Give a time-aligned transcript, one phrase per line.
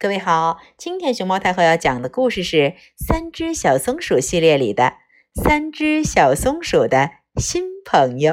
[0.00, 2.56] 各位好，今天熊猫太后要讲的故事是
[2.96, 4.94] 《三只小松鼠》系列里的
[5.42, 8.32] 《三只小松鼠的新朋友》。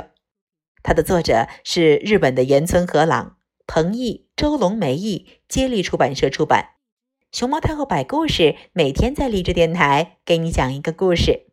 [0.83, 6.75] 它的作者是日本的岩村和朗，彭毅、周龙梅译，接力出版社出版。
[7.31, 11.47] 熊猫太后摆故事，每天在励志电台给你讲一个故事。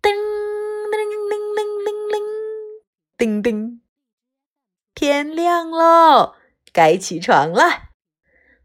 [0.00, 2.22] 噔噔铃铃铃铃，
[3.18, 3.82] 叮叮，
[4.94, 6.36] 天亮喽！
[6.72, 7.90] 该起床了，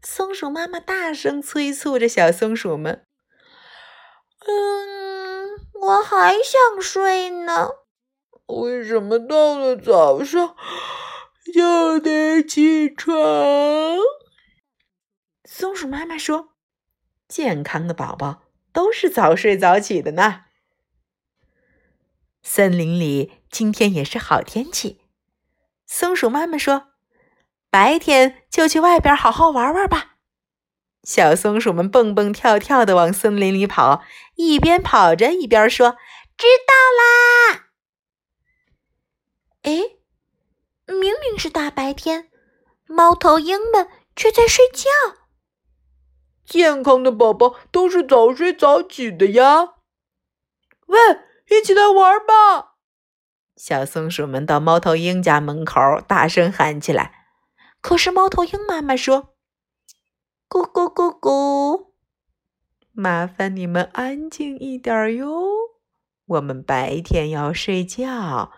[0.02, 3.04] 松鼠妈妈大声催促着小松鼠们。
[4.46, 7.68] 嗯，我还想睡呢。
[8.46, 10.56] 为什么到了早上
[11.52, 13.18] 就得起床？
[15.44, 16.54] 松鼠妈妈说
[17.28, 20.44] ：“健康的宝宝都是早睡早起的呢。”
[22.42, 25.02] 森林里今天也是好天气。
[25.84, 26.88] 松鼠妈妈说。
[27.70, 30.16] 白天就去外边好好玩玩吧。
[31.04, 34.02] 小松鼠们蹦蹦跳跳的往森林里跑，
[34.34, 35.92] 一边跑着一边说
[36.36, 36.74] ：“知道
[37.54, 37.68] 啦。”
[39.62, 39.96] 哎，
[40.86, 42.30] 明明是大白天，
[42.86, 44.88] 猫头鹰们却在睡觉。
[46.46, 49.74] 健康的宝宝都是早睡早起的呀。
[50.86, 50.98] 喂，
[51.50, 52.76] 一起来玩吧！
[53.56, 57.17] 小松鼠们到猫头鹰家门口大声喊起来。
[57.80, 59.34] 可是猫头鹰妈妈说
[60.50, 61.92] ：“咕咕咕咕，
[62.92, 65.46] 麻烦你们安静一点哟。
[66.26, 68.52] 我们白天要睡觉，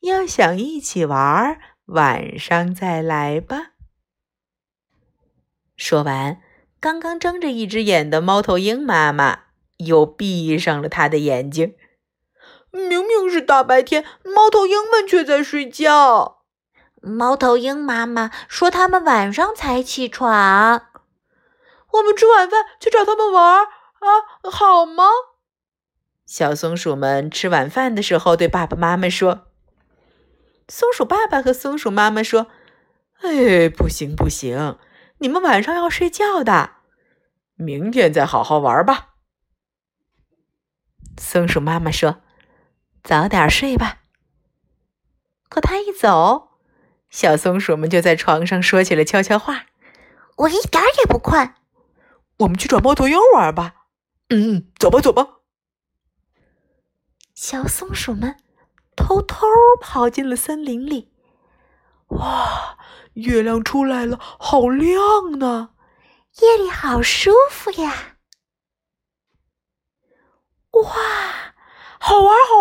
[0.00, 3.72] 要想一起玩，晚上再来吧。”
[5.76, 6.40] 说完，
[6.78, 9.44] 刚刚睁着一只眼的猫头鹰妈妈
[9.78, 11.74] 又闭上了他的眼睛。
[12.70, 16.39] 明明是大白天，猫头鹰们却在睡觉。
[17.00, 20.86] 猫头鹰妈妈说：“他们晚上才起床。”
[21.92, 24.06] 我们吃晚饭去找他们玩啊，
[24.50, 25.04] 好吗？
[26.26, 29.48] 小松鼠们吃晚饭的时候对爸爸妈妈说
[30.68, 32.46] ：“松鼠爸爸和松鼠妈妈说，
[33.22, 34.78] 哎，不行不行，
[35.18, 36.74] 你们晚上要睡觉的，
[37.54, 39.14] 明天再好好玩吧。”
[41.18, 42.20] 松鼠妈妈说
[43.02, 44.02] ：“早点睡吧。”
[45.50, 46.49] 可他一走。
[47.10, 49.66] 小松鼠们就在床上说起了悄悄话。
[50.36, 51.54] 我一点也不困。
[52.38, 53.74] 我们去找猫头鹰玩吧。
[54.28, 55.40] 嗯，走吧，走吧。
[57.34, 58.36] 小松鼠们
[58.96, 59.46] 偷偷
[59.80, 61.12] 跑进了森林里。
[62.08, 62.78] 哇，
[63.14, 65.70] 月亮出来了，好亮呢！
[66.40, 68.16] 夜里好舒服呀。
[70.70, 70.92] 哇，
[71.98, 72.59] 好玩，好玩！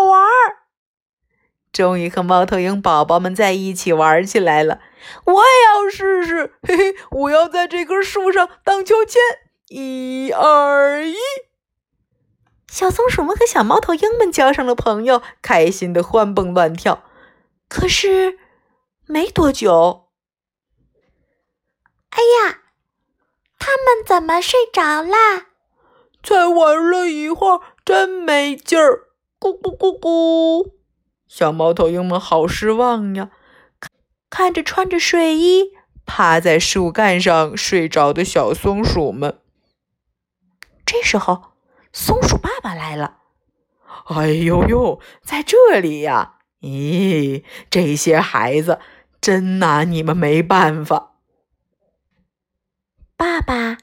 [1.79, 4.81] 终于和猫头鹰宝宝们在一起玩起来了，
[5.23, 9.21] 我也要试试，嘿嘿，我要在这棵树上荡秋千，
[9.69, 11.15] 一二一！
[12.67, 17.01] 小松鼠们和小猫头鹰们交上了朋友，开心的欢蹦乱跳。
[17.69, 18.37] 可是
[19.05, 20.09] 没多久，
[22.09, 22.59] 哎呀，
[23.57, 25.45] 他们怎么睡着啦？
[26.21, 29.07] 才玩了一会儿，真没劲儿，
[29.39, 30.78] 咕咕咕咕。
[31.29, 33.29] 小猫头鹰们好失望呀，
[34.31, 35.69] 看着穿着睡衣
[36.03, 39.39] 趴在树干上睡着的小松鼠们。
[40.83, 41.51] 这时候，
[41.93, 43.19] 松鼠爸爸来了。
[44.09, 46.39] “哎呦呦，在这里呀！
[46.61, 48.79] 咦，这些孩子
[49.21, 51.13] 真拿你们没办法。”
[53.15, 53.77] 爸爸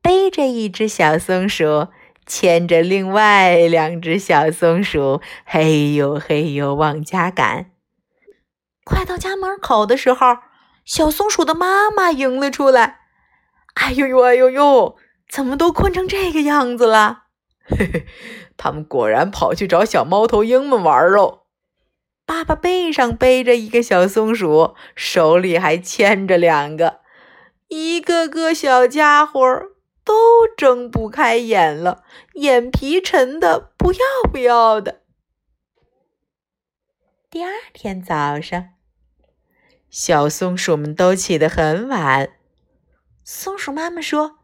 [0.00, 1.88] 背着一只小松鼠。
[2.26, 7.70] 牵着另外两只小松鼠，嘿呦嘿呦往家赶。
[8.84, 10.38] 快到家门口的时候，
[10.84, 13.00] 小松鼠的妈妈迎了出来。
[13.74, 14.96] 哎呦呦，哎呦呦，
[15.28, 17.24] 怎么都困成这个样子了？
[17.64, 18.06] 嘿嘿，
[18.56, 21.40] 他们果然跑去找小猫头鹰们玩喽。
[22.26, 27.00] 爸爸背上背着一个小松鼠，手里还牵着两个，
[27.68, 29.42] 一个个小家伙。
[30.04, 32.04] 都睁不开眼了，
[32.34, 35.00] 眼皮沉的不要不要的。
[37.30, 38.68] 第二天早上，
[39.90, 42.30] 小松鼠们都起得很晚。
[43.24, 44.36] 松鼠妈妈说：“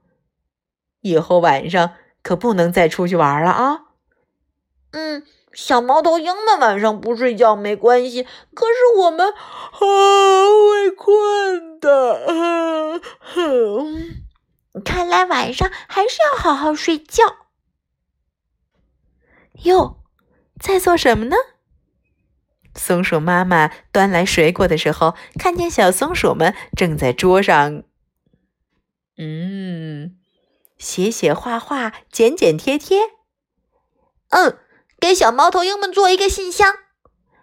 [1.02, 1.92] 以后晚上
[2.22, 3.82] 可不能再出去玩了啊。
[4.92, 8.24] ”“嗯，小猫头鹰们晚上不睡觉没关系，
[8.54, 9.36] 可是我们啊
[9.78, 13.00] 会困的。”
[14.84, 17.24] 看来晚上还是要好好睡觉。
[19.64, 20.02] 哟，
[20.58, 21.36] 在做什么呢？
[22.76, 27.82] 松鼠妈妈端来水果的时候，看见小松鼠们正在桌上
[29.18, 30.16] 嗯，
[30.78, 33.00] 写写画画，剪剪贴贴。
[34.28, 34.58] 嗯，
[35.00, 36.72] 给小猫头鹰们做一个信箱，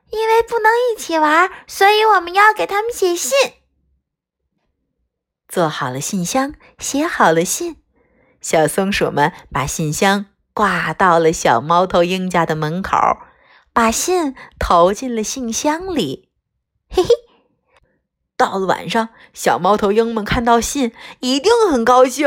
[0.10, 3.38] 因为不能一起玩，所以我们要给他们写信。
[5.48, 7.82] 做好了信箱，写好了信，
[8.42, 12.98] 小松鼠们把信箱挂到了小猫头鹰家的门口，
[13.72, 16.30] 把信投进了信箱里。
[16.90, 17.10] 嘿嘿，
[18.36, 22.26] 到了晚上，小猫头鹰们看到信，一定很高兴。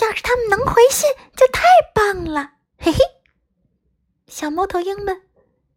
[0.00, 1.62] 要是他们能回信，就太
[1.94, 2.52] 棒了。
[2.78, 2.98] 嘿嘿。
[4.26, 5.22] 小猫头鹰们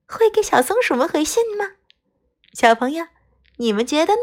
[0.08, 1.74] 会给小松鼠们回信吗？
[2.54, 3.06] 小朋友，
[3.58, 4.22] 你们觉得呢？